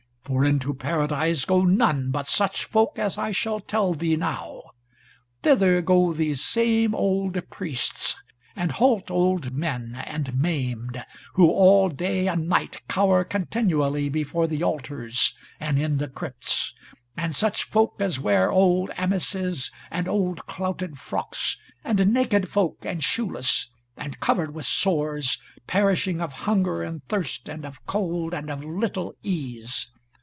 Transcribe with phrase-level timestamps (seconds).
[0.23, 4.61] For into Paradise go none but such folk as I shall tell thee now:
[5.41, 8.15] Thither go these same old priests,
[8.55, 11.03] and halt old men and maimed,
[11.33, 16.73] who all day and night cower continually before the altars, and in the crypts;
[17.17, 23.03] and such folk as wear old amices and old clouted frocks, and naked folk and
[23.03, 25.37] shoeless, and covered with sores,
[25.67, 29.89] perishing of hunger and thirst, and of cold, and of little ease.